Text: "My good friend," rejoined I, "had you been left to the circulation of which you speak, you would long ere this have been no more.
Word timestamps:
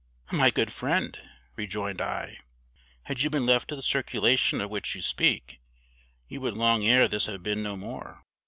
"My 0.31 0.49
good 0.49 0.73
friend," 0.73 1.15
rejoined 1.55 2.01
I, 2.01 2.39
"had 3.03 3.21
you 3.21 3.29
been 3.29 3.45
left 3.45 3.67
to 3.67 3.75
the 3.75 3.83
circulation 3.83 4.59
of 4.59 4.71
which 4.71 4.95
you 4.95 5.01
speak, 5.03 5.61
you 6.27 6.41
would 6.41 6.57
long 6.57 6.83
ere 6.83 7.07
this 7.07 7.27
have 7.27 7.43
been 7.43 7.61
no 7.61 7.75
more. 7.75 8.23